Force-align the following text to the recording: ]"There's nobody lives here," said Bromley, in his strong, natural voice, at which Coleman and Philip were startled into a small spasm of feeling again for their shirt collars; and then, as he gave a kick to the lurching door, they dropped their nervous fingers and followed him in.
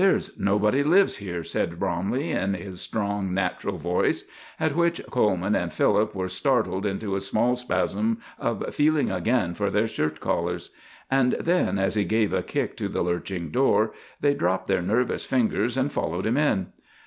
]"There's 0.01 0.39
nobody 0.39 0.81
lives 0.81 1.17
here," 1.17 1.43
said 1.43 1.77
Bromley, 1.77 2.31
in 2.31 2.55
his 2.55 2.81
strong, 2.81 3.35
natural 3.35 3.77
voice, 3.77 4.23
at 4.59 4.75
which 4.75 4.99
Coleman 5.11 5.53
and 5.53 5.71
Philip 5.71 6.15
were 6.15 6.27
startled 6.27 6.87
into 6.87 7.15
a 7.15 7.21
small 7.21 7.53
spasm 7.53 8.17
of 8.39 8.73
feeling 8.73 9.11
again 9.11 9.53
for 9.53 9.69
their 9.69 9.85
shirt 9.85 10.19
collars; 10.19 10.71
and 11.11 11.33
then, 11.33 11.77
as 11.77 11.93
he 11.93 12.03
gave 12.03 12.33
a 12.33 12.41
kick 12.41 12.75
to 12.77 12.87
the 12.87 13.03
lurching 13.03 13.51
door, 13.51 13.93
they 14.21 14.33
dropped 14.33 14.65
their 14.65 14.81
nervous 14.81 15.23
fingers 15.23 15.77
and 15.77 15.91
followed 15.91 16.25
him 16.25 16.37
in. 16.37 16.73